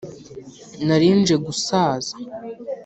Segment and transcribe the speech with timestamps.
[0.87, 2.13] nari nje gusaza